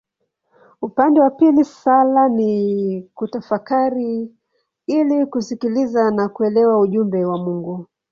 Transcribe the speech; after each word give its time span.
Upande 0.81 1.21
wa 1.21 1.29
pili 1.29 1.65
sala 1.65 2.29
ni 2.29 3.01
kutafakari 3.15 4.31
ili 4.87 5.25
kusikiliza 5.25 6.11
na 6.11 6.29
kuelewa 6.29 6.79
ujumbe 6.79 7.25
wa 7.25 7.37
Mungu. 7.37 7.85